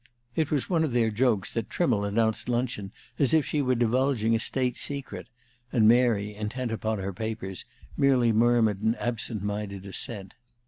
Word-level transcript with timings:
It 0.35 0.49
was 0.49 0.67
one 0.67 0.83
of 0.83 0.93
their 0.93 1.11
jokes 1.11 1.53
that 1.53 1.69
Trimmle 1.69 2.05
announced 2.05 2.49
luncheon 2.49 2.91
as 3.19 3.35
if 3.35 3.45
she 3.45 3.61
were 3.61 3.75
divulging 3.75 4.33
a 4.35 4.39
state 4.39 4.75
secret, 4.75 5.27
and 5.71 5.87
Mary, 5.87 6.33
intent 6.33 6.71
upon 6.71 6.97
her 6.97 7.13
papers, 7.13 7.65
merely 7.95 8.31
murmured 8.31 8.81
an 8.81 8.95
absent 8.95 9.43
minded 9.43 9.85
assent. 9.85 10.33